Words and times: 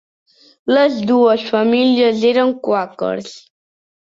Les 0.75 0.95
dues 1.11 1.45
famílies 1.51 2.25
eren 2.33 2.57
quàquers. 2.69 3.33